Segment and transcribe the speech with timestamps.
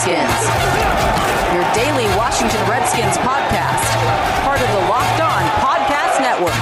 [0.00, 0.48] Redskins,
[1.52, 3.84] your daily Washington Redskins podcast,
[4.44, 6.56] part of the Locked On Podcast Network.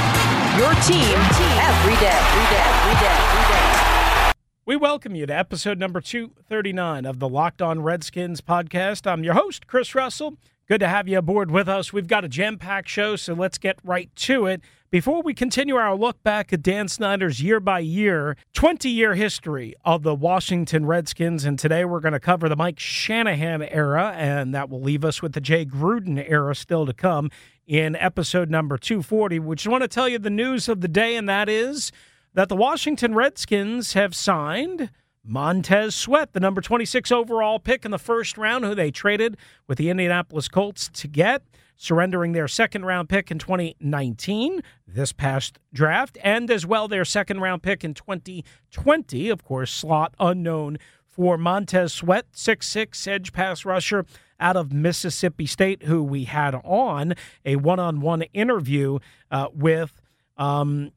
[0.59, 1.15] Your team
[1.63, 4.33] every day, every day, every day, every day.
[4.67, 9.07] We welcome you to episode number 239 of the Locked On Redskins podcast.
[9.07, 10.37] I'm your host, Chris Russell.
[10.69, 11.95] Good to have you aboard with us.
[11.95, 14.61] We've got a jam packed show, so let's get right to it.
[14.91, 19.75] Before we continue our look back at Dan Snyder's year by year, 20 year history
[19.83, 24.55] of the Washington Redskins, and today we're going to cover the Mike Shanahan era, and
[24.55, 27.31] that will leave us with the Jay Gruden era still to come
[27.67, 29.39] in episode number 240.
[29.39, 31.93] Which I want to tell you the news of the day, and that is
[32.35, 34.91] that the Washington Redskins have signed
[35.29, 39.77] Montez Sweat, the number 26 overall pick in the first round, who they traded with
[39.77, 41.43] the Indianapolis Colts to get,
[41.77, 47.41] surrendering their second round pick in 2019, this past draft, and as well their second
[47.41, 54.07] round pick in 2020, of course, slot unknown for Montez Sweat, six-six edge pass rusher
[54.41, 57.13] out of Mississippi State, who we had on
[57.45, 58.99] a one on one interview
[59.31, 60.01] uh, with
[60.39, 60.93] um,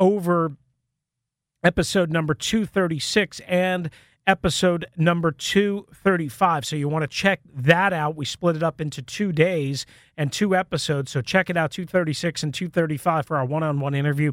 [0.00, 0.56] over
[1.64, 3.90] episode number 236 and
[4.26, 6.66] episode number 235.
[6.66, 8.16] So you want to check that out.
[8.16, 11.10] We split it up into two days and two episodes.
[11.10, 14.32] So check it out 236 and 235 for our one on one interview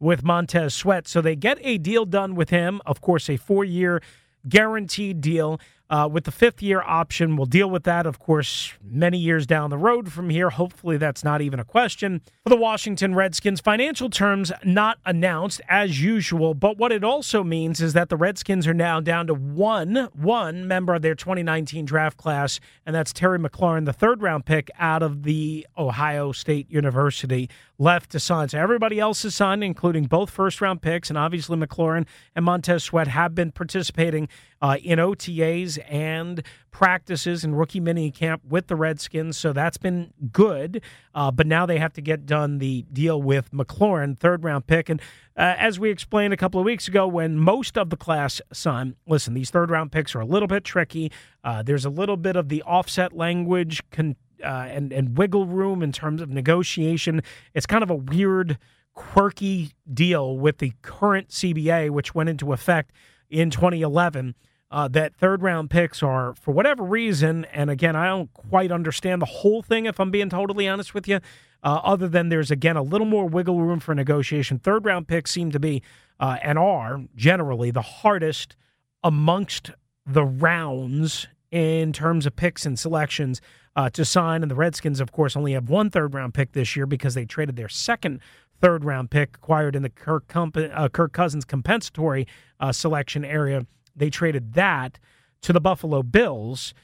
[0.00, 1.06] with Montez Sweat.
[1.06, 4.02] So they get a deal done with him, of course, a four year
[4.48, 5.60] guaranteed deal.
[5.92, 9.68] Uh, with the fifth year option, we'll deal with that, of course, many years down
[9.68, 10.48] the road from here.
[10.48, 12.22] Hopefully, that's not even a question.
[12.44, 17.82] For the Washington Redskins, financial terms not announced as usual, but what it also means
[17.82, 22.16] is that the Redskins are now down to one, one member of their 2019 draft
[22.16, 27.50] class, and that's Terry McLaurin, the third round pick out of the Ohio State University,
[27.82, 28.48] left to sign.
[28.48, 32.84] So everybody else is signed, including both first round picks, and obviously McLaurin and Montez
[32.84, 34.28] Sweat have been participating
[34.60, 39.36] uh, in OTAs and practices and rookie mini camp with the Redskins.
[39.36, 40.80] So that's been good.
[41.12, 44.88] Uh, but now they have to get done the deal with McLaurin, third round pick.
[44.88, 45.00] And
[45.36, 48.94] uh, as we explained a couple of weeks ago, when most of the class signed,
[49.08, 51.10] listen, these third round picks are a little bit tricky.
[51.42, 55.82] Uh, there's a little bit of the offset language con- uh, and, and wiggle room
[55.82, 57.22] in terms of negotiation.
[57.54, 58.58] It's kind of a weird,
[58.94, 62.92] quirky deal with the current CBA, which went into effect
[63.30, 64.34] in 2011
[64.72, 69.20] uh, that third round picks are, for whatever reason, and again, I don't quite understand
[69.20, 71.20] the whole thing if I'm being totally honest with you,
[71.62, 74.58] uh, other than there's, again, a little more wiggle room for negotiation.
[74.58, 75.82] Third round picks seem to be
[76.18, 78.56] uh, and are generally the hardest
[79.04, 79.72] amongst
[80.06, 83.42] the rounds in terms of picks and selections
[83.76, 84.42] uh, to sign.
[84.42, 87.24] And the Redskins, of course, only have one third round pick this year because they
[87.24, 88.20] traded their second
[88.60, 92.26] third round pick acquired in the Kirk, Comp- uh, Kirk Cousins compensatory
[92.60, 94.98] uh, selection area they traded that
[95.42, 96.74] to the Buffalo Bills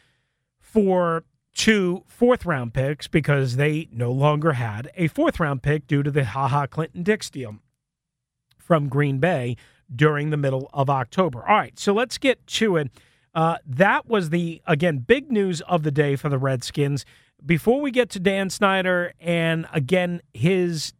[0.59, 6.03] for two fourth round picks because they no longer had a fourth round pick due
[6.03, 7.57] to the Ha Ha Clinton Dix deal
[8.59, 9.57] from Green Bay
[9.95, 11.41] during the middle of October.
[11.49, 12.91] All right, so let's get to it.
[13.39, 17.05] Uh, that was the, again, big news of the day for the Redskins.
[17.47, 20.93] Before we get to Dan Snyder and, again, his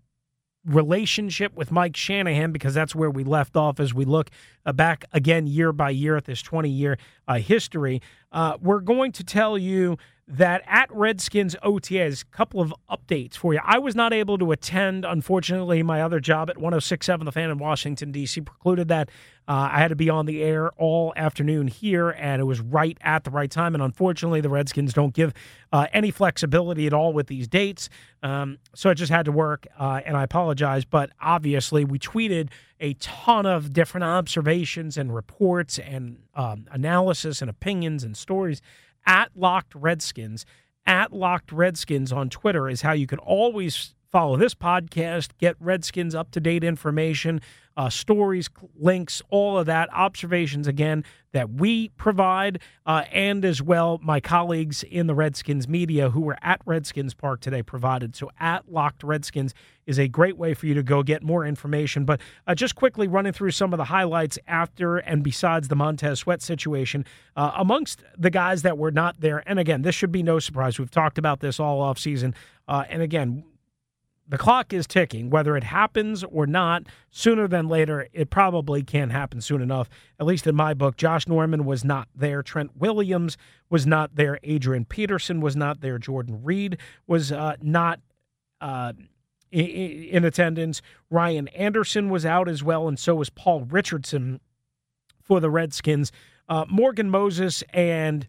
[0.65, 4.31] relationship with Mike Shanahan because that's where we left off as we look
[4.65, 8.01] uh, back again year by year at this 20 year uh, history.
[8.33, 9.99] Uh, we're going to tell you
[10.31, 13.61] that at Redskins OTAs, a couple of updates for you.
[13.65, 17.57] I was not able to attend, unfortunately, my other job at 1067 The Fan in
[17.59, 18.43] Washington, D.C.
[18.43, 19.09] precluded that.
[19.49, 22.99] Uh, I had to be on the air all afternoon here, and it was right
[23.01, 23.75] at the right time.
[23.75, 25.33] And unfortunately, the Redskins don't give
[25.73, 27.89] uh, any flexibility at all with these dates.
[28.23, 30.85] Um, so it just had to work, uh, and I apologize.
[30.85, 32.51] But obviously, we tweeted
[32.81, 38.61] a ton of different observations and reports and um, analysis and opinions and stories
[39.07, 40.47] at Locked Redskins.
[40.87, 46.15] At Locked Redskins on Twitter is how you can always follow this podcast, get Redskins
[46.15, 47.41] up to date information,
[47.77, 54.01] uh, stories, links, all of that, observations again that we provide, uh, and as well
[54.03, 58.17] my colleagues in the Redskins media who were at Redskins Park today provided.
[58.17, 59.55] So at Locked Redskins
[59.87, 62.05] is a great way for you to go get more information.
[62.05, 66.21] But uh, just quickly running through some of the highlights after and besides the Montez
[66.21, 67.05] Sweat situation,
[67.37, 70.79] uh, amongst the guys that were not there, and again, this should be no surprise.
[70.79, 72.35] We've talked about this all offseason.
[72.67, 73.45] uh, and again
[74.29, 75.31] the clock is ticking.
[75.31, 79.89] Whether it happens or not, sooner than later, it probably can't happen soon enough.
[80.21, 82.43] At least in my book, Josh Norman was not there.
[82.43, 83.39] Trent Williams
[83.71, 84.39] was not there.
[84.43, 85.99] Adrian Peterson was not there.
[85.99, 86.77] Jordan Reed
[87.07, 88.01] was uh, not
[88.61, 88.93] uh,
[89.51, 90.83] in, attendance.
[91.11, 94.41] Ryan Anderson was out as well, and so was Paul Richardson
[95.23, 96.13] for the Redskins.
[96.49, 98.27] Uh, Morgan Moses and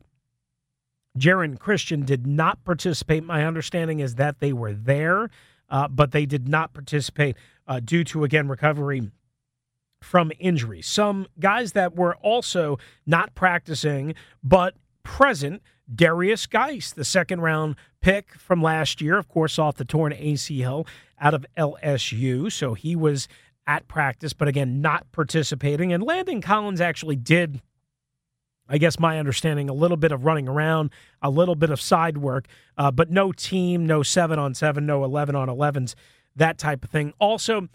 [1.17, 3.23] Geron Christian did not participate.
[3.23, 5.29] My understanding is that they were there,
[5.69, 7.35] uh, but they did not participate
[7.67, 9.11] uh, due to, again, recovery
[10.01, 10.81] from injury.
[10.81, 15.61] Some guys that were also not practicing but present.
[15.93, 20.87] Derrius Guice, the second round pick from last year, of course, off the torn ACL
[21.19, 22.51] out of LSU.
[22.51, 23.27] So he was
[23.65, 25.91] at practice, but again, not participating.
[25.91, 27.61] And Landon Collins actually did,
[28.69, 32.17] I guess, my understanding, a little bit of running around, a little bit of side
[32.17, 35.95] work, uh, but no team, no seven on seven, no 11 on 11s,
[36.35, 37.13] that type of thing.
[37.19, 37.67] Also,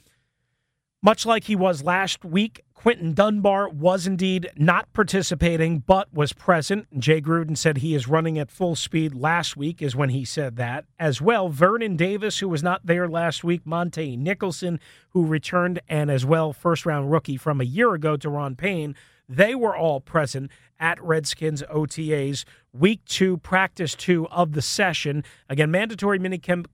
[1.05, 6.99] much like he was last week, Quinton Dunbar was indeed not participating, but was present.
[6.99, 9.15] Jay Gruden said he is running at full speed.
[9.15, 10.87] Last week is when he said that.
[10.99, 14.81] As well, Vernon Davis, who was not there last week, Montae Nicholson,
[15.11, 18.95] who returned, and as well, first round rookie from a year ago, Da'Ron Payne.
[19.29, 25.25] They were all present at Redskins OTAs, week two, practice two of the session.
[25.49, 26.67] Again, mandatory minicamp,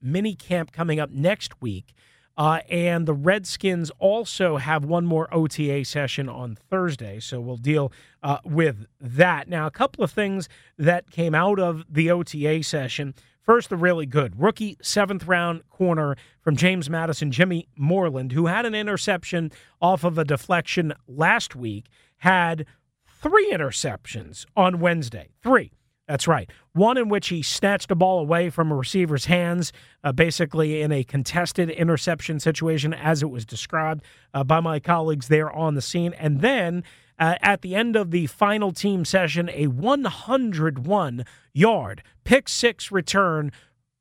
[0.00, 1.94] mini camp coming up next week.
[2.36, 7.92] Uh, and the Redskins also have one more OTA session on Thursday, so we'll deal
[8.22, 9.48] uh, with that.
[9.48, 10.48] Now, a couple of things
[10.78, 13.14] that came out of the OTA session.
[13.42, 18.66] First, the really good rookie seventh round corner from James Madison, Jimmy Moreland, who had
[18.66, 19.50] an interception
[19.80, 21.86] off of a deflection last week,
[22.18, 22.66] had
[23.06, 25.30] three interceptions on Wednesday.
[25.42, 25.72] Three.
[26.10, 26.50] That's right.
[26.72, 29.72] One in which he snatched a ball away from a receiver's hands,
[30.02, 34.02] uh, basically in a contested interception situation, as it was described
[34.34, 36.12] uh, by my colleagues there on the scene.
[36.14, 36.82] And then
[37.16, 43.52] uh, at the end of the final team session, a 101 yard pick six return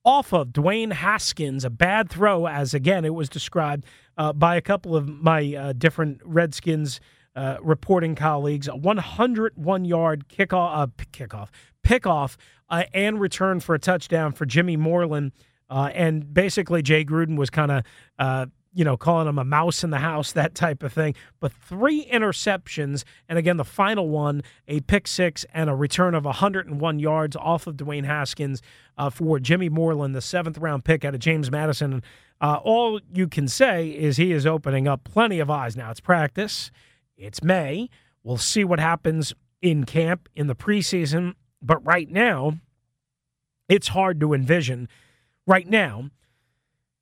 [0.03, 3.85] off of Dwayne Haskins, a bad throw, as again it was described
[4.17, 6.99] uh, by a couple of my uh, different Redskins.
[7.35, 11.49] Uh, reporting colleagues, a 101 yard kickoff, uh, kickoff
[11.83, 12.37] pickoff
[12.69, 15.31] uh, and return for a touchdown for Jimmy Moreland.
[15.69, 17.83] Uh, and basically, Jay Gruden was kind of,
[18.17, 21.15] uh, you know, calling him a mouse in the house, that type of thing.
[21.39, 26.25] But three interceptions, and again, the final one, a pick six and a return of
[26.25, 28.61] 101 yards off of Dwayne Haskins
[28.97, 32.01] uh, for Jimmy Moreland, the seventh round pick out of James Madison.
[32.41, 35.75] Uh, all you can say is he is opening up plenty of eyes.
[35.75, 36.71] Now, it's practice,
[37.17, 37.89] it's May.
[38.23, 42.59] We'll see what happens in camp in the preseason but right now,
[43.67, 44.87] it's hard to envision
[45.45, 46.09] right now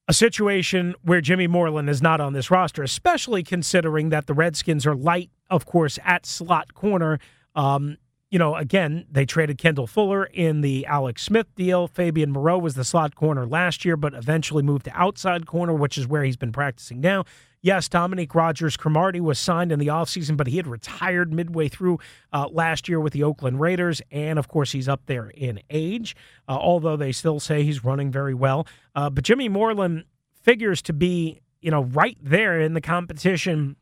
[0.08, 4.86] a situation where Jimmy Moreland is not on this roster, especially considering that the Redskins
[4.86, 7.20] are light, of course, at slot corner.
[7.56, 7.98] Um,
[8.30, 11.88] you know, again, they traded Kendall Fuller in the Alex Smith deal.
[11.88, 15.98] Fabian Moreau was the slot corner last year, but eventually moved to outside corner, which
[15.98, 17.24] is where he's been practicing now.
[17.62, 22.00] Yes, Dominique Rodgers Cromartie was signed in the offseason, but he had retired midway through
[22.32, 24.02] uh, last year with the Oakland Raiders.
[24.12, 26.16] And of course, he's up there in age,
[26.48, 28.68] uh, although they still say he's running very well.
[28.96, 30.06] Uh, but Jimmy Moreland
[30.44, 33.76] figures to be, you know, right there in the competition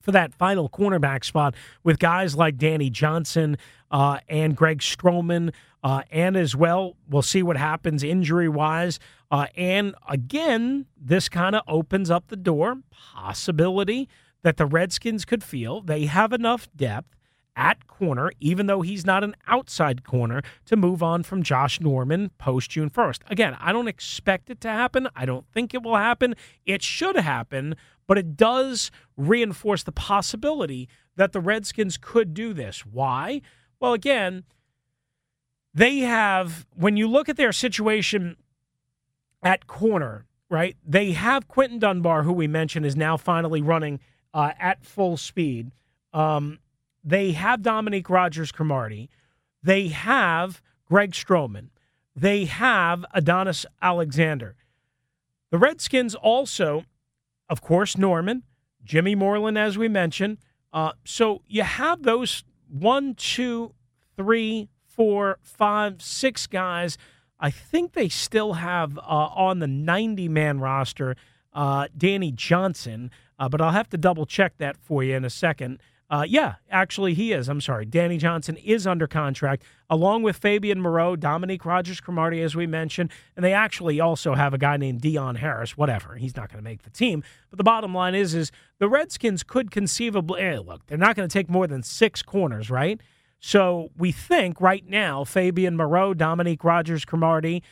[0.00, 3.58] for that final cornerback spot with guys like Danny Johnson
[3.90, 5.52] uh, and Greg Stroman.
[5.82, 9.00] Uh, and as well, we'll see what happens injury wise
[9.30, 14.08] uh, and again, this kind of opens up the door, possibility
[14.42, 17.16] that the Redskins could feel they have enough depth
[17.56, 22.30] at corner, even though he's not an outside corner, to move on from Josh Norman
[22.38, 23.20] post June 1st.
[23.28, 25.08] Again, I don't expect it to happen.
[25.16, 26.34] I don't think it will happen.
[26.66, 27.74] It should happen,
[28.06, 32.84] but it does reinforce the possibility that the Redskins could do this.
[32.84, 33.40] Why?
[33.80, 34.44] Well, again,
[35.72, 38.36] they have, when you look at their situation
[39.46, 40.76] at corner, right?
[40.84, 44.00] They have Quinton Dunbar, who we mentioned is now finally running
[44.34, 45.70] uh, at full speed.
[46.12, 46.58] Um,
[47.04, 49.08] they have Dominique Rodgers Cromartie.
[49.62, 51.68] They have Greg Stroman.
[52.16, 54.56] They have Adonis Alexander.
[55.52, 56.84] The Redskins also,
[57.48, 58.42] of course, Norman,
[58.82, 60.38] Jimmy Moreland, as we mentioned.
[60.72, 63.74] Uh, so you have those one, two,
[64.16, 66.98] three, four, five, six guys
[67.38, 71.16] I think they still have uh, on the 90 man roster
[71.52, 75.30] uh, Danny Johnson, uh, but I'll have to double check that for you in a
[75.30, 75.80] second.
[76.08, 77.48] Uh, yeah, actually, he is.
[77.48, 77.84] I'm sorry.
[77.84, 83.10] Danny Johnson is under contract, along with Fabian Moreau, Dominique Rodgers Cromartie, as we mentioned.
[83.34, 85.76] And they actually also have a guy named Dion Harris.
[85.76, 86.14] Whatever.
[86.14, 87.24] He's not going to make the team.
[87.50, 91.28] But the bottom line is, is the Redskins could conceivably, eh, look, they're not going
[91.28, 93.00] to take more than six corners, right?
[93.38, 97.62] So we think right now Fabian Moreau, Dominique Rodgers Cromartie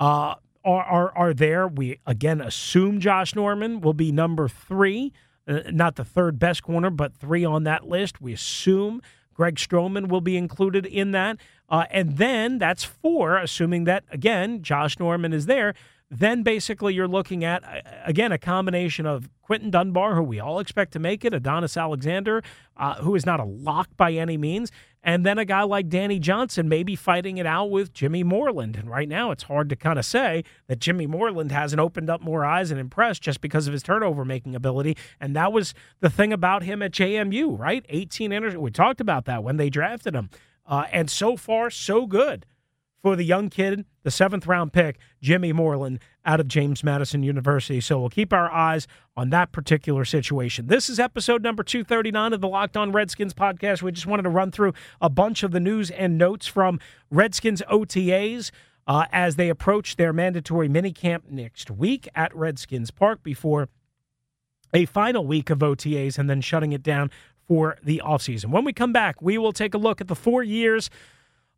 [0.00, 1.66] uh, are, are, are there.
[1.68, 5.12] We again assume Josh Norman will be number three,
[5.46, 8.20] uh, not the third best corner, but three on that list.
[8.20, 9.00] We assume
[9.34, 11.38] Greg Stroman will be included in that.
[11.68, 15.74] Uh, and then that's four, assuming that, again, Josh Norman is there.
[16.10, 17.62] Then basically you're looking at,
[18.04, 22.42] again, a combination of Quinton Dunbar, who we all expect to make it, Adonis Alexander,
[22.76, 24.70] uh, who is not a lock by any means,
[25.02, 28.76] and then a guy like Danny Johnson maybe fighting it out with Jimmy Moreland.
[28.76, 32.20] And right now it's hard to kind of say that Jimmy Moreland hasn't opened up
[32.20, 34.96] more eyes and impressed just because of his turnover making ability.
[35.20, 37.84] And that was the thing about him at JMU, right?
[37.88, 40.30] 18 inter- We talked about that when they drafted him.
[40.66, 42.46] Uh, and so far, so good
[43.02, 47.80] for the young kid, the seventh round pick, Jimmy Moreland, out of James Madison University.
[47.80, 50.68] So we'll keep our eyes on that particular situation.
[50.68, 53.82] This is episode number 239 of the Locked On Redskins podcast.
[53.82, 56.78] We just wanted to run through a bunch of the news and notes from
[57.10, 58.50] Redskins OTAs.
[58.84, 63.68] Uh, as they approach their mandatory minicamp next week at Redskins Park before
[64.74, 67.08] a final week of OTAs and then shutting it down
[67.46, 68.46] for the offseason.
[68.46, 70.90] When we come back, we will take a look at the four years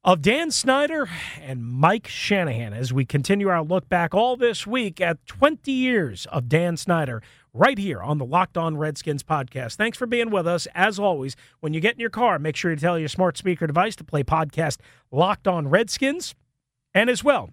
[0.05, 1.09] of Dan Snyder
[1.41, 6.27] and Mike Shanahan as we continue our look back all this week at 20 years
[6.27, 7.23] of Dan Snyder
[7.55, 9.77] right here on the Locked On Redskins podcast.
[9.77, 10.69] Thanks for being with us.
[10.75, 13.67] As always, when you get in your car, make sure you tell your smart speaker
[13.67, 14.77] device to play podcast
[15.11, 16.35] Locked On Redskins.
[16.93, 17.49] And as well,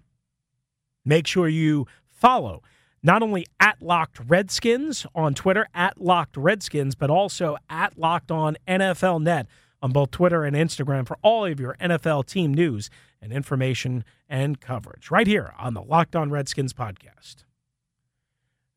[1.06, 2.62] make sure you follow
[3.02, 8.58] not only at Locked Redskins on Twitter, at Locked Redskins, but also at Locked On
[8.68, 9.46] NFL Net
[9.82, 12.88] on both Twitter and Instagram for all of your NFL team news
[13.20, 17.44] and information and coverage right here on the Locked On Redskins podcast.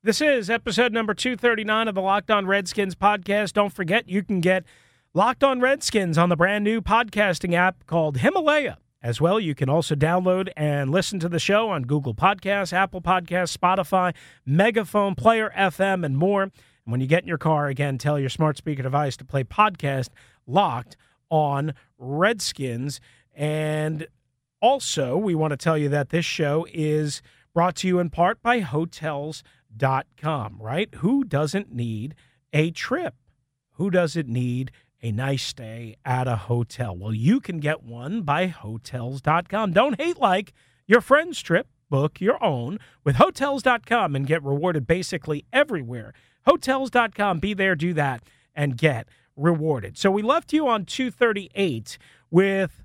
[0.03, 3.53] This is episode number 239 of the Locked On Redskins podcast.
[3.53, 4.63] Don't forget, you can get
[5.13, 8.77] Locked On Redskins on the brand new podcasting app called Himalaya.
[9.01, 13.01] As well, you can also download and listen to the show on Google Podcasts, Apple
[13.01, 14.15] Podcasts, Spotify,
[14.47, 16.41] Megaphone, Player FM, and more.
[16.41, 16.51] And
[16.85, 20.09] when you get in your car, again, tell your smart speaker device to play podcast
[20.47, 20.97] locked
[21.29, 22.99] on Redskins.
[23.33, 24.07] And
[24.61, 27.21] also, we want to tell you that this show is
[27.53, 30.93] brought to you in part by Hotels.com, right?
[30.95, 32.15] Who doesn't need
[32.53, 33.15] a trip?
[33.73, 34.71] Who doesn't need
[35.01, 36.95] a nice stay at a hotel?
[36.95, 39.73] Well, you can get one by Hotels.com.
[39.73, 40.53] Don't hate like
[40.87, 41.67] your friend's trip.
[41.89, 46.13] Book your own with Hotels.com and get rewarded basically everywhere.
[46.45, 48.23] Hotels.com, be there, do that,
[48.55, 49.97] and get rewarded.
[49.97, 51.97] So we left you on 238
[52.31, 52.83] with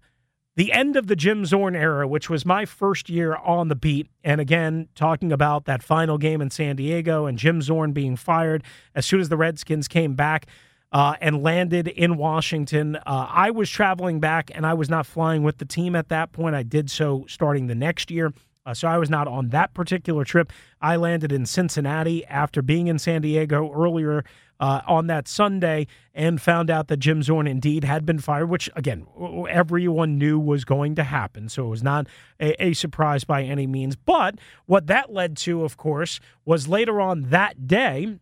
[0.56, 4.08] the end of the Jim Zorn era, which was my first year on the beat.
[4.24, 8.62] And again, talking about that final game in San Diego and Jim Zorn being fired
[8.94, 10.46] as soon as the Redskins came back.
[10.92, 12.96] Uh, and landed in Washington.
[12.96, 16.32] Uh, I was traveling back and I was not flying with the team at that
[16.32, 16.56] point.
[16.56, 18.32] I did so starting the next year.
[18.66, 20.52] Uh, so I was not on that particular trip.
[20.80, 24.24] I landed in Cincinnati after being in San Diego earlier
[24.60, 28.68] uh, on that Sunday and found out that Jim Zorn indeed had been fired, which,
[28.76, 29.06] again,
[29.48, 31.48] everyone knew was going to happen.
[31.48, 32.06] So it was not
[32.38, 33.96] a, a surprise by any means.
[33.96, 34.36] But
[34.66, 38.18] what that led to, of course, was later on that day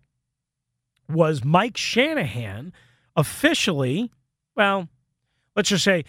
[1.08, 2.72] was Mike Shanahan
[3.16, 4.12] officially,
[4.54, 4.88] well,
[5.56, 6.04] let's just say,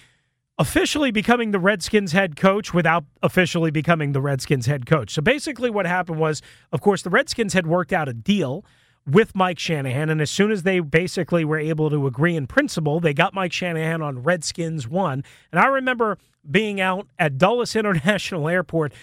[0.60, 5.12] officially becoming the Redskins head coach without officially becoming the Redskins head coach.
[5.12, 8.64] So basically, what happened was, of course, the Redskins had worked out a deal
[9.12, 10.10] with Mike Shanahan.
[10.10, 13.54] And as soon as they basically were able to agree in principle, they got Mike
[13.54, 15.24] Shanahan on Redskins one.
[15.52, 16.18] And I remember
[16.50, 18.94] being out at Dulles International Airport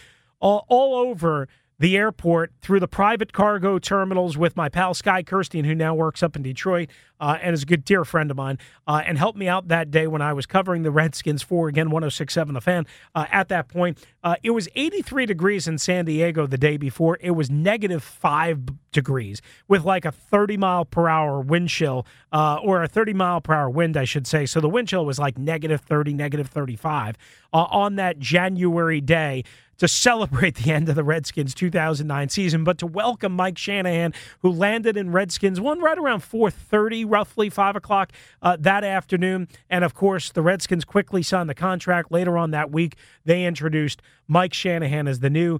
[0.40, 1.48] all, all over
[1.78, 6.22] the airport through the private cargo terminals with my pal Sky Kirstein, who now works
[6.22, 6.88] up in Detroit
[7.20, 9.90] uh, and is a good dear friend of mine, uh, and helped me out that
[9.90, 12.86] day when I was covering the Redskins for, again, 1067 The Fan.
[13.14, 17.18] Uh, at that point, uh, it was 83 degrees in San Diego the day before.
[17.20, 18.60] It was negative five
[18.92, 23.40] degrees with like a 30 mile per hour wind chill, uh, or a 30 mile
[23.40, 24.46] per hour wind, I should say.
[24.46, 27.16] So the wind chill was like negative 30, negative 35
[27.52, 29.44] uh, on that January day
[29.78, 34.50] to celebrate the end of the Redskins 2009 season, but to welcome Mike Shanahan, who
[34.50, 39.48] landed in Redskins one right around 4:30, roughly five o'clock uh, that afternoon.
[39.70, 42.12] And of course, the Redskins quickly signed the contract.
[42.12, 45.58] Later on that week, they introduced Mike Shanahan as the new.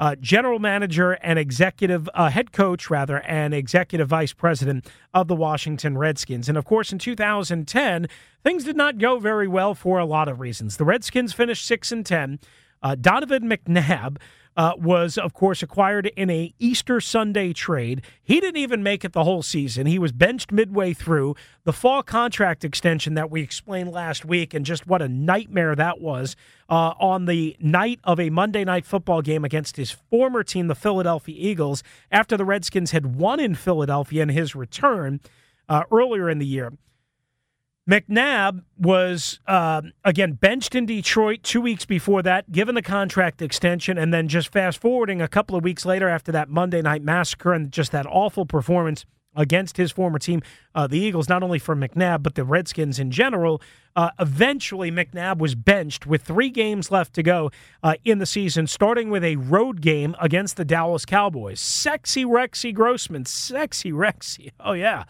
[0.00, 5.34] Uh, general manager and executive uh, head coach, rather, and executive vice president of the
[5.34, 6.48] Washington Redskins.
[6.48, 8.06] And of course, in 2010,
[8.44, 10.76] things did not go very well for a lot of reasons.
[10.76, 12.38] The Redskins finished six and ten.
[12.80, 14.18] Uh, Donovan McNabb
[14.58, 18.02] uh, was, of course, acquired in a Easter Sunday trade.
[18.20, 19.86] He didn't even make it the whole season.
[19.86, 24.66] He was benched midway through the fall contract extension that we explained last week, and
[24.66, 26.34] just what a nightmare that was
[26.68, 30.74] uh, on the night of a Monday night football game against his former team, the
[30.74, 35.20] Philadelphia Eagles, after the Redskins had won in Philadelphia in his return
[35.68, 36.72] uh, earlier in the year.
[37.88, 43.96] McNabb was, uh, again, benched in Detroit two weeks before that, given the contract extension,
[43.96, 47.54] and then just fast forwarding a couple of weeks later after that Monday night massacre
[47.54, 50.42] and just that awful performance against his former team,
[50.74, 53.62] uh, the Eagles, not only for McNabb, but the Redskins in general.
[53.96, 57.50] Uh, eventually, McNabb was benched with three games left to go
[57.82, 61.60] uh, in the season, starting with a road game against the Dallas Cowboys.
[61.60, 64.50] Sexy Rexy Grossman, sexy Rexy.
[64.60, 65.04] Oh, yeah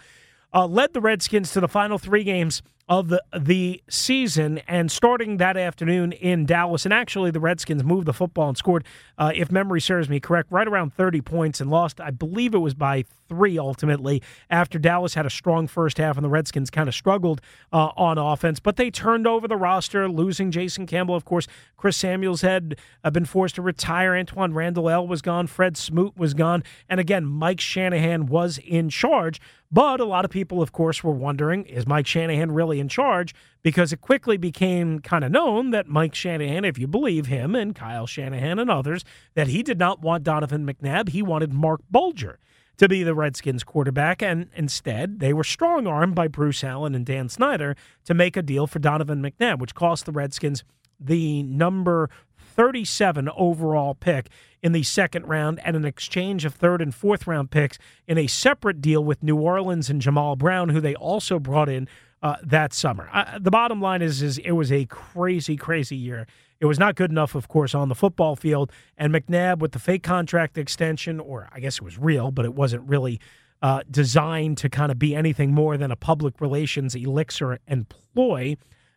[0.54, 5.36] uh, led the Redskins to the final three games of the the season and starting
[5.36, 6.86] that afternoon in Dallas.
[6.86, 8.84] And actually the Redskins moved the football and scored
[9.18, 12.58] uh, if memory serves me correct right around 30 points and lost I believe it
[12.58, 16.88] was by 3 ultimately after Dallas had a strong first half and the Redskins kind
[16.88, 17.40] of struggled
[17.72, 18.60] uh, on offense.
[18.60, 21.14] But they turned over the roster losing Jason Campbell.
[21.14, 24.12] Of course Chris Samuels had uh, been forced to retire.
[24.12, 25.46] Antwaan Randle El was gone.
[25.46, 26.62] Fred Smoot was gone.
[26.88, 29.40] And again Mike Shanahan was in charge.
[29.70, 33.34] But a lot of people, of course, were wondering is Mike Shanahan really in charge?
[33.62, 37.74] Because it quickly became kind of known that Mike Shanahan, if you believe him and
[37.74, 39.04] Kyle Shanahan and others,
[39.34, 41.10] that he did not want Donovan McNabb.
[41.10, 42.38] He wanted Marc Bulger
[42.78, 44.22] to be the Redskins quarterback.
[44.22, 48.42] And instead, they were strong armed by Bruce Allen and Dan Snyder to make a
[48.42, 50.64] deal for Donovan McNabb, which cost the Redskins
[50.98, 54.28] the number 37 overall pick
[54.62, 58.26] in the second round and an exchange of third and fourth round picks in a
[58.26, 61.86] separate deal with New Orleans and Jammal Brown, who they also brought in
[62.20, 63.08] uh, that summer.
[63.12, 66.26] Uh, the bottom line is, is it was a crazy, crazy year.
[66.60, 68.72] It was not good enough, of course, on the football field.
[68.96, 72.54] And McNabb, with the fake contract extension, or I guess it was real, but it
[72.54, 73.20] wasn't really
[73.62, 78.56] uh, designed to kind of be anything more than a public relations elixir and ploy.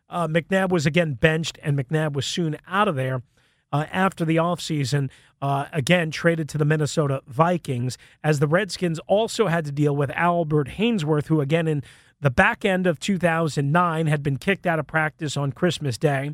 [0.10, 3.22] Uh, McNabb was again benched, and McNabb was soon out of there
[3.72, 5.10] uh, after the offseason,
[5.41, 10.12] uh, again traded to the Minnesota Vikings, as the Redskins also had to deal with
[10.12, 11.84] Albert Haynesworth, who, again, in
[12.20, 16.32] the back end of 2009 had been kicked out of practice on Christmas Day.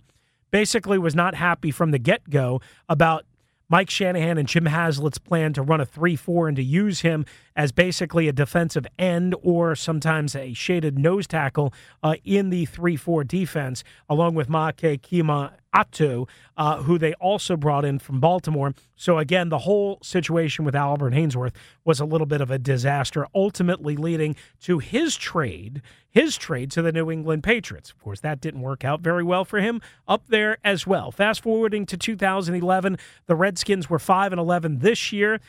[0.52, 3.26] Basically, was not happy from the get go about
[3.70, 7.26] Mike Shanahan and Jim Haslett's plan to run a 3 4 and to use him
[7.58, 12.96] as basically a defensive end or sometimes a shaded nose tackle uh, in the 3
[12.96, 18.74] 4 defense, along with Make Kima Atu, uh, who they also brought in from Baltimore.
[18.96, 23.28] So, again, the whole situation with Albert Haynesworth was a little bit of a disaster,
[23.34, 27.90] ultimately leading to his trade, his trade to the New England Patriots.
[27.92, 31.12] Of course, that didn't work out very well for him up there as well.
[31.12, 35.40] Fast forwarding to 2011, the Redskins were 5 and 11 this year.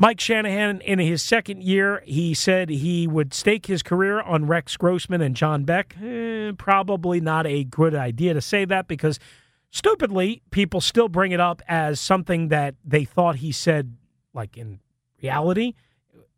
[0.00, 4.76] Mike Shanahan, in his second year, he said he would stake his career on Rex
[4.76, 5.96] Grossman and John Beck.
[6.00, 9.18] Eh, probably not a good idea to say that because
[9.70, 13.96] Stupidly, people still bring it up as something that they thought he said,
[14.32, 14.80] like in
[15.22, 15.74] reality.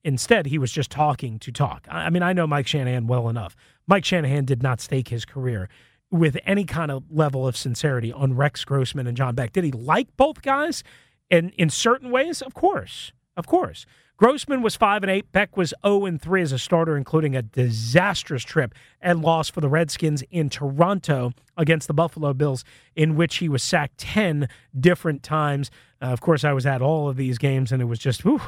[0.02, 1.86] Instead, he was just talking to talk.
[1.90, 3.54] I mean, I know Mike Shanahan well enough.
[3.86, 5.68] Mike Shanahan did not stake his career
[6.10, 9.52] with any kind of level of sincerity on Rex Grossman and John Beck.
[9.52, 10.82] Did he like both guys?
[11.30, 13.12] And in certain ways, of course.
[13.40, 13.87] Of course.
[14.18, 15.33] Grossman was 5 and 8.
[15.33, 19.62] Beck was 0 and 3 as a starter, including a disastrous trip and loss for
[19.62, 22.62] the Redskins in Toronto against the Buffalo Bills,
[22.94, 24.46] in which he was sacked 10
[24.79, 25.70] different times.
[26.03, 28.42] Uh, of course, I was at all of these games, and it was just, whew,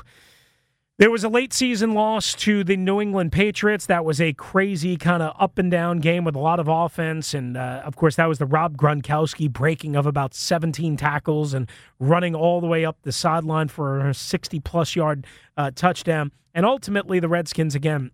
[1.03, 3.87] there was a late season loss to the New England Patriots.
[3.87, 7.35] That was a crazy kind of up and down game with a lot of offense.
[7.35, 11.69] And uh, of course, that was the Rob Gronkowski breaking of about 17 tackles and
[11.99, 16.31] running all the way up the sideline for a 60 plus yard uh, touchdown.
[16.55, 18.13] And ultimately, the Redskins again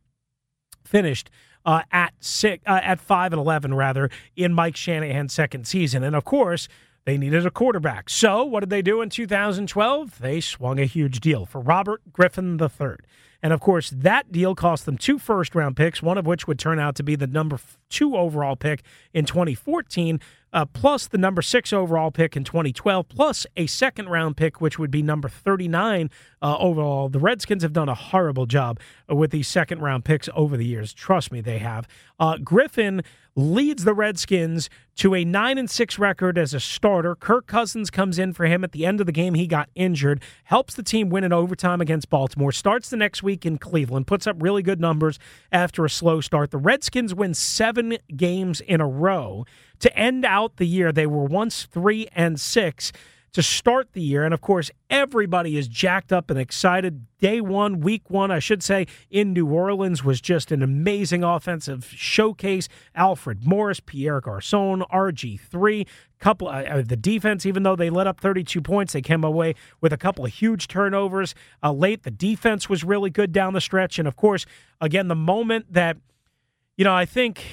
[0.83, 1.29] finished
[1.67, 6.03] uh, at six, uh, at five and eleven rather in Mike Shanahan's second season.
[6.03, 6.69] And of course,
[7.09, 8.11] they needed a quarterback.
[8.11, 10.19] So, what did they do in 2012?
[10.19, 12.97] They swung a huge deal for Robert Griffin III.
[13.43, 16.59] And of course, that deal cost them two first round picks, one of which would
[16.59, 20.21] turn out to be the number two overall pick in 2014
[20.53, 24.79] uh, plus the number six overall pick in 2012, plus a second round pick, which
[24.79, 27.09] would be number 39 uh, overall.
[27.09, 30.93] The Redskins have done a horrible job with these second round picks over the years.
[30.93, 31.87] Trust me, they have.
[32.19, 33.03] Uh, Griffin
[33.37, 37.15] leads the Redskins to a 9 and 6 record as a starter.
[37.15, 39.35] Kirk Cousins comes in for him at the end of the game.
[39.35, 43.28] He got injured, helps the team win in overtime against Baltimore, starts the next week
[43.37, 45.19] in Cleveland, puts up really good numbers
[45.53, 46.51] after a slow start.
[46.51, 49.45] The Redskins win seven games in a row
[49.81, 50.93] to end out the year.
[50.93, 52.93] They were once three and six
[53.33, 54.25] to start the year.
[54.25, 57.07] And of course, everybody is jacked up and excited.
[57.19, 61.85] Day one, week one, I should say, in New Orleans was just an amazing offensive
[61.95, 62.69] showcase.
[62.95, 65.87] Alfred Morris, Pierre Garcon, RG3,
[66.19, 67.45] couple uh, uh, the defense.
[67.45, 70.69] Even though they let up 32 points, they came away with a couple of huge
[70.69, 72.05] turnovers uh, late.
[72.05, 74.47] The defense was really good down the stretch, and of course,
[74.81, 75.97] again, the moment that
[76.79, 77.45] you know, I think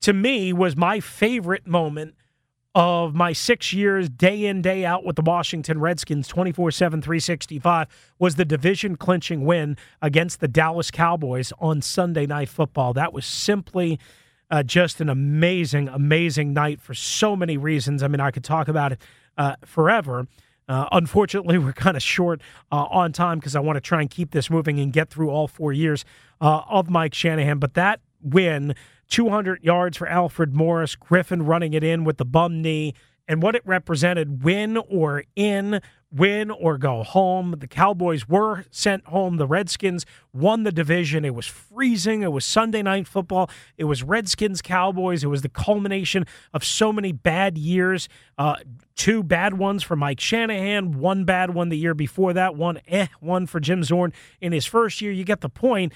[0.00, 2.14] to me was my favorite moment
[2.74, 7.88] of my six years, day in, day out with the Washington Redskins, 24 7, 365,
[8.18, 12.94] was the division clinching win against the Dallas Cowboys on Sunday Night Football.
[12.94, 13.98] That was simply
[14.50, 18.02] uh, just an amazing, amazing night for so many reasons.
[18.02, 19.02] I mean, I could talk about it
[19.36, 20.26] uh, forever.
[20.68, 24.08] Uh, unfortunately, we're kind of short uh, on time because I want to try and
[24.08, 26.04] keep this moving and get through all four years
[26.40, 27.58] uh, of Mike Shanahan.
[27.58, 28.74] But that win
[29.12, 32.94] 200 yards for Alfred Morris, Griffin running it in with the bum knee,
[33.28, 37.54] and what it represented win or in, win or go home.
[37.58, 39.36] The Cowboys were sent home.
[39.36, 41.26] The Redskins won the division.
[41.26, 42.22] It was freezing.
[42.22, 43.50] It was Sunday night football.
[43.76, 45.22] It was Redskins Cowboys.
[45.22, 48.08] It was the culmination of so many bad years.
[48.38, 48.56] Uh,
[48.96, 53.08] two bad ones for Mike Shanahan, one bad one the year before that, one eh,
[53.20, 55.12] one for Jim Zorn in his first year.
[55.12, 55.92] You get the point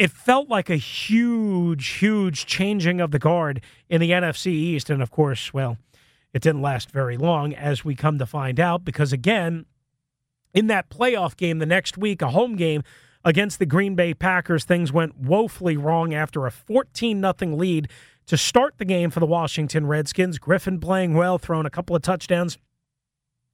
[0.00, 3.60] it felt like a huge, huge changing of the guard
[3.90, 4.88] in the NFC East.
[4.88, 5.76] And of course, well,
[6.32, 9.66] it didn't last very long, as we come to find out, because again,
[10.54, 12.82] in that playoff game the next week, a home game
[13.26, 17.90] against the Green Bay Packers, things went woefully wrong after a 14 0 lead
[18.24, 20.38] to start the game for the Washington Redskins.
[20.38, 22.56] Griffin playing well, throwing a couple of touchdowns,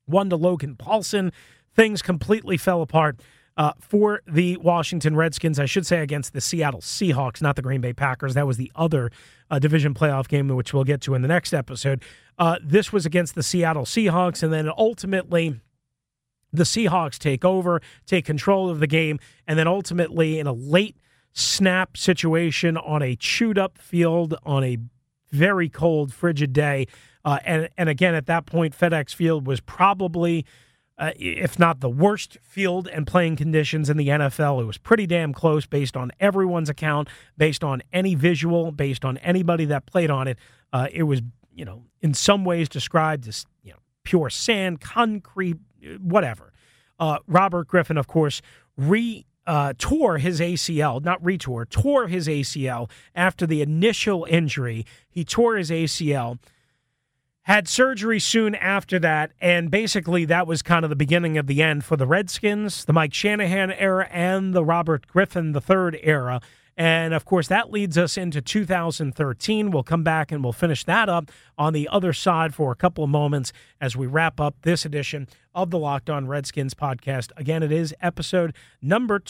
[0.05, 1.33] one to Logan Paulson.
[1.75, 3.21] Things completely fell apart
[3.57, 5.59] uh, for the Washington Redskins.
[5.59, 8.35] I should say against the Seattle Seahawks, not the Green Bay Packers.
[8.35, 9.11] That was the other
[9.51, 12.03] uh, division playoff game, which we'll get to in the next episode.
[12.39, 15.61] Uh, this was against the Seattle Seahawks, and then ultimately
[16.53, 20.97] the Seahawks take over, take control of the game, and then ultimately in a late
[21.33, 24.79] snap situation on a chewed up field on a
[25.31, 26.87] very cold, frigid day.
[27.25, 30.47] Uh, and, and again, at that point, FedEx Field was probably
[30.99, 34.61] uh, if not the worst field and playing conditions in the NFL.
[34.61, 39.19] It was pretty damn close based on everyone's account, based on any visual, based on
[39.19, 40.39] anybody that played on it.
[40.73, 41.21] Uh, it was,
[41.55, 45.59] you know, in some ways described as, you know, pure sand, concrete,
[46.01, 46.53] whatever.
[46.99, 48.41] Uh, Robert Griffin, of course,
[48.77, 54.85] re uh, tore his ACL, not retore, tore his ACL after the initial injury.
[55.09, 56.39] He tore his ACL
[57.47, 61.63] had surgery soon after that, and basically that was kind of the beginning of the
[61.63, 66.41] end for the Redskins, the Mike Shanahan era, and the Robert Griffin III era.
[66.77, 69.71] And of course, that leads us into 2013.
[69.71, 73.05] We'll come back and we'll finish that up on the other side for a couple
[73.05, 77.31] of moments as we wrap up this edition of the Locked On Redskins podcast.
[77.37, 79.21] Again, it is episode number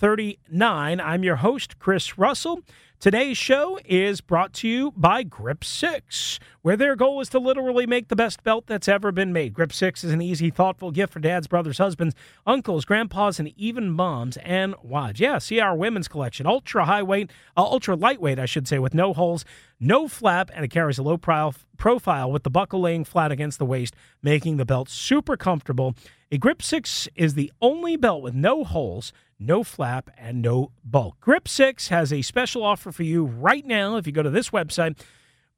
[0.00, 0.98] 239.
[0.98, 2.62] I'm your host, Chris Russell.
[3.00, 7.86] Today's show is brought to you by Grip 6, where their goal is to literally
[7.86, 9.52] make the best belt that's ever been made.
[9.52, 12.14] Grip 6 is an easy, thoughtful gift for dads, brothers, husbands,
[12.46, 15.20] uncles, grandpas, and even moms and wives.
[15.20, 16.46] Yeah, see our women's collection.
[16.46, 19.44] Ultra high weight, uh, ultra lightweight, I should say, with no holes,
[19.78, 23.66] no flap, and it carries a low profile with the buckle laying flat against the
[23.66, 25.94] waist, making the belt super comfortable.
[26.32, 31.18] A Grip 6 is the only belt with no holes no flap, and no bulk.
[31.20, 34.50] Grip 6 has a special offer for you right now if you go to this
[34.50, 34.98] website,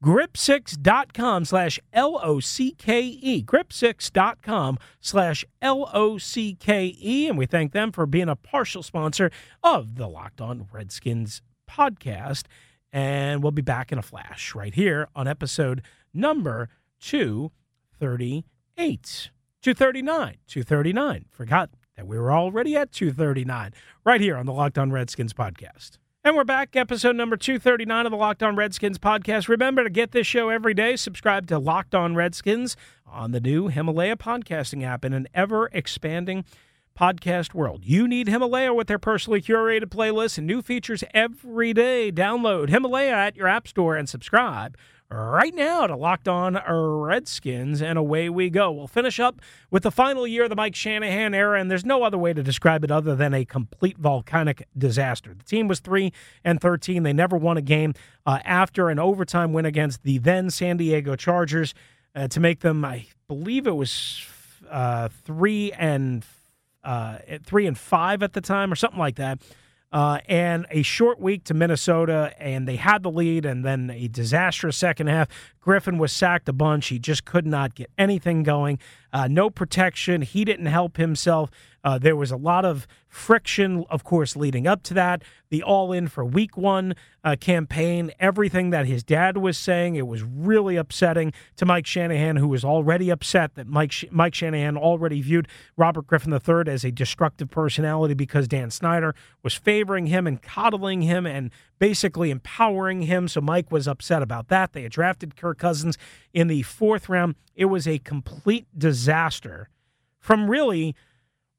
[0.03, 9.31] grip6.com slash L-O-C-K-E, grip6.com slash L-O-C-K-E, and we thank them for being a partial sponsor
[9.63, 12.43] of the Locked On Redskins podcast.
[12.91, 15.81] And we'll be back in a flash right here on episode
[16.13, 16.69] number
[16.99, 19.29] 238.
[19.61, 20.37] 239.
[20.47, 21.25] 239.
[21.31, 25.97] Forgot that we were already at 239 right here on the Locked On Redskins podcast.
[26.23, 29.49] And we're back, episode number 239 of the Locked On Redskins podcast.
[29.49, 30.95] Remember to get this show every day.
[30.95, 36.45] Subscribe to Locked On Redskins on the new Himalaya podcasting app in an ever expanding
[36.97, 37.83] podcast world.
[37.83, 42.11] You need Himalaya with their personally curated playlists and new features every day.
[42.11, 44.77] Download Himalaya at your app store and subscribe
[45.13, 48.71] right now to Locked On Redskins, and away we go.
[48.71, 52.03] We'll finish up with the final year of the Mike Shanahan era, and there's no
[52.03, 55.33] other way to describe it other than a complete volcanic disaster.
[55.33, 56.11] The team was three
[56.43, 57.93] and thirteen; they never won a game
[58.25, 61.73] uh, after an overtime win against the then San Diego Chargers
[62.15, 64.25] uh, to make them, I believe it was
[64.69, 66.25] uh, three and
[66.83, 69.39] uh, three and five at the time, or something like that
[69.93, 74.07] uh, and a short week to Minnesota, and they had the lead, and then a
[74.07, 75.27] disastrous second half.
[75.61, 76.87] Griffin was sacked a bunch.
[76.87, 78.79] He just could not get anything going.
[79.13, 80.23] Uh, no protection.
[80.23, 81.51] He didn't help himself.
[81.83, 85.21] Uh, there was a lot of friction, of course, leading up to that.
[85.49, 90.07] The all in for week one uh, campaign, everything that his dad was saying, it
[90.07, 94.77] was really upsetting to Mike Shanahan, who was already upset that Mike, Sh- Mike Shanahan
[94.77, 100.25] already viewed Robert Griffin III as a destructive personality because Dan Snyder was favoring him
[100.25, 103.27] and coddling him and basically empowering him.
[103.27, 104.71] So Mike was upset about that.
[104.71, 105.97] They had drafted Kirk Cousins
[106.33, 107.35] in the fourth round.
[107.55, 109.69] It was a complete disaster
[110.19, 110.95] from really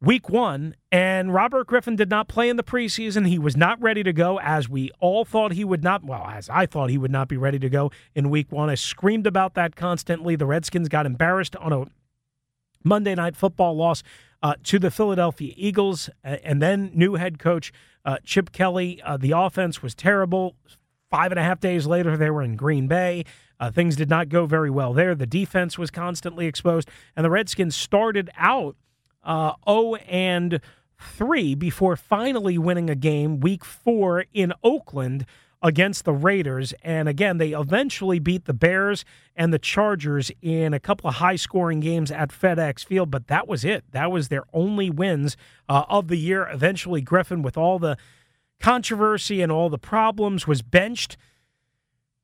[0.00, 3.26] week one, and Robert Griffin did not play in the preseason.
[3.26, 6.04] He was not ready to go, as we all thought he would not.
[6.04, 8.70] Well, as I thought he would not be ready to go in week one.
[8.70, 10.36] I screamed about that constantly.
[10.36, 11.84] The Redskins got embarrassed on a
[12.84, 14.02] Monday night football loss
[14.42, 17.72] uh, to the Philadelphia Eagles, and then new head coach
[18.04, 19.00] uh, Chip Kelly.
[19.02, 20.54] Uh, the offense was terrible.
[21.10, 23.24] Five and a half days later, they were in Green Bay.
[23.58, 25.14] Uh, things did not go very well there.
[25.14, 28.76] The defense was constantly exposed, and the Redskins started out
[29.24, 30.60] uh, 0 and
[30.98, 35.26] 3 before finally winning a game week four in Oakland
[35.64, 36.74] against the Raiders.
[36.82, 41.36] And again, they eventually beat the Bears and the Chargers in a couple of high
[41.36, 43.82] scoring games at FedEx Field, but that was it.
[43.92, 46.46] That was their only wins uh, of the year.
[46.52, 47.96] Eventually, Griffin, with all the
[48.60, 51.16] controversy and all the problems, was benched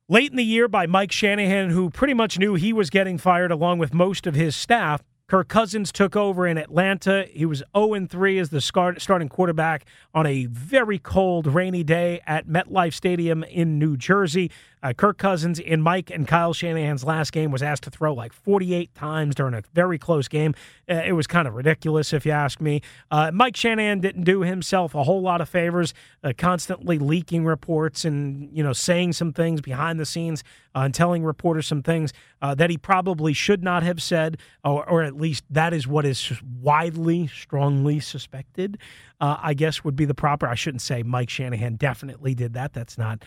[0.07, 3.51] late in the year by Mike Shanahan, who pretty much knew he was getting fired
[3.51, 5.01] along with most of his staff.
[5.31, 7.25] Kirk Cousins took over in Atlanta.
[7.31, 12.49] He was 0 3 as the starting quarterback on a very cold, rainy day at
[12.49, 14.51] MetLife Stadium in New Jersey.
[14.83, 18.33] Uh, Kirk Cousins in Mike and Kyle Shanahan's last game was asked to throw like
[18.33, 20.53] 48 times during a very close game.
[20.89, 22.81] Uh, it was kind of ridiculous, if you ask me.
[23.09, 25.93] Uh, Mike Shanahan didn't do himself a whole lot of favors,
[26.25, 30.43] uh, constantly leaking reports and you know saying some things behind the scenes
[30.75, 34.87] uh, and telling reporters some things uh, that he probably should not have said, or,
[34.89, 38.77] or, at least that is what is widely, strongly suspected.
[39.23, 40.47] I guess would be the proper.
[40.47, 42.73] I shouldn't say Mike Shanahan definitely did that.
[42.73, 43.23] That's not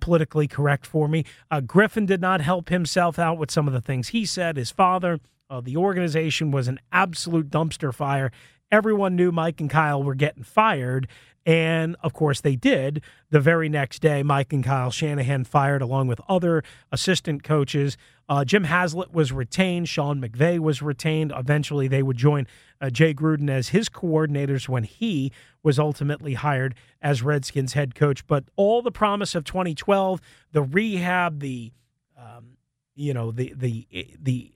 [0.00, 1.24] politically correct for me.
[1.50, 4.56] Uh, Griffin did not help himself out with some of the things he said.
[4.56, 8.32] His father, uh, the organization was an absolute dumpster fire.
[8.70, 11.08] Everyone knew Mike and Kyle were getting fired.
[11.46, 13.02] And of course, they did.
[13.30, 17.96] The very next day, Mike and Kyle Shanahan fired along with other assistant coaches.
[18.28, 19.88] Uh, Jim Haslett was retained.
[19.88, 21.32] Sean McVay was retained.
[21.36, 22.48] Eventually, they would join
[22.80, 25.30] uh, Jay Gruden as his coordinators when he
[25.62, 28.26] was ultimately hired as Redskins head coach.
[28.26, 31.72] But all the promise of 2012, the rehab, the
[32.18, 32.56] um,
[32.96, 33.86] you know the the
[34.20, 34.52] the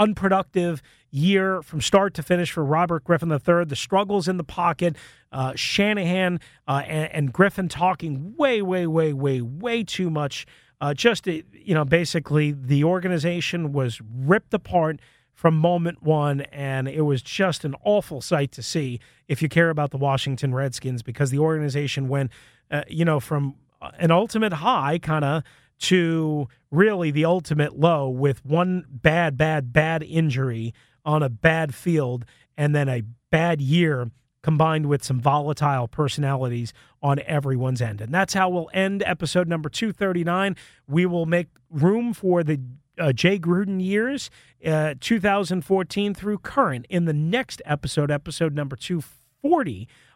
[0.00, 3.64] unproductive year from start to finish for Robert Griffin III.
[3.66, 4.96] The struggles in the pocket,
[5.30, 10.46] uh, Shanahan uh, and, and, Griffin talking way, way, way, way, way too much.
[10.80, 15.00] Uh, just uh, you know, basically the organization was ripped apart
[15.34, 19.00] from moment one, and it was just an awful sight to see.
[19.28, 22.30] If you care about the Washington Redskins, because the organization went,
[22.70, 23.54] uh, you know, from
[23.98, 25.42] an ultimate high, kind of
[25.80, 32.24] to really the ultimate low with one bad, bad, bad injury on a bad field
[32.56, 34.10] and then a bad year
[34.42, 38.00] combined with some volatile personalities on everyone's end.
[38.00, 40.56] And that's how we'll end episode number 239.
[40.86, 42.60] We will make room for the
[42.98, 44.30] uh, Jay Gruden years,
[44.64, 49.19] uh, 2014 through current, in the next episode, episode number 240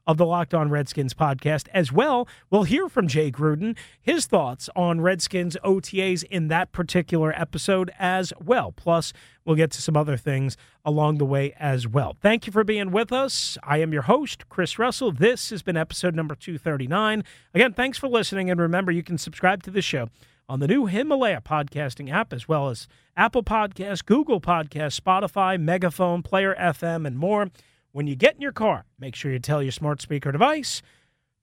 [0.06, 1.68] of the Locked On Redskins podcast.
[1.72, 7.32] As well, we'll hear from Jay Gruden, his thoughts on Redskins OTAs in that particular
[7.32, 8.72] episode as well.
[8.72, 9.12] Plus,
[9.44, 12.16] we'll get to some other things along the way as well.
[12.20, 13.56] Thank you for being with us.
[13.62, 15.12] I am your host, Chris Russell.
[15.12, 17.24] This has been episode number 239.
[17.54, 18.50] Again, thanks for listening.
[18.50, 20.08] And remember, you can subscribe to the show
[20.48, 26.22] on the new Himalaya podcasting app, as well as Apple Podcasts, Google Podcasts, Spotify, Megaphone,
[26.22, 27.50] Player FM, and more.
[27.94, 30.82] When you get in your car, make sure you tell your smart speaker device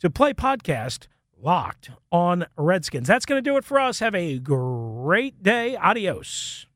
[0.01, 1.07] to play podcast
[1.41, 3.07] locked on Redskins.
[3.07, 3.99] That's going to do it for us.
[3.99, 5.77] Have a great day.
[5.77, 6.67] Adios.